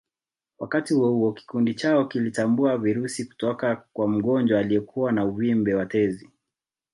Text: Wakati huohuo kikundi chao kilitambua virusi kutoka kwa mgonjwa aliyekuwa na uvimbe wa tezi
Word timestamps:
Wakati 0.59 0.93
huohuo 0.93 1.31
kikundi 1.31 1.73
chao 1.73 2.05
kilitambua 2.05 2.77
virusi 2.77 3.25
kutoka 3.25 3.85
kwa 3.93 4.07
mgonjwa 4.07 4.59
aliyekuwa 4.59 5.11
na 5.11 5.25
uvimbe 5.25 5.73
wa 5.73 5.85
tezi 5.85 6.29